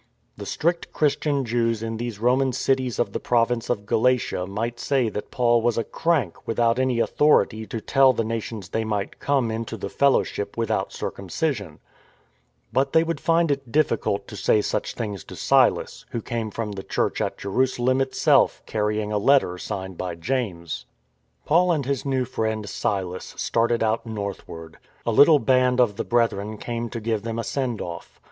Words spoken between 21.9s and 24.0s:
new friend, Silas, started